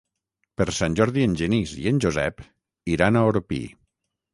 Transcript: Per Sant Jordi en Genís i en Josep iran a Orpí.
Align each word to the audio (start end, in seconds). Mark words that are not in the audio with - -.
Per 0.61 0.65
Sant 0.77 0.95
Jordi 1.01 1.27
en 1.27 1.37
Genís 1.43 1.75
i 1.85 1.87
en 1.95 2.03
Josep 2.07 2.45
iran 2.97 3.15
a 3.23 3.27
Orpí. 3.33 3.67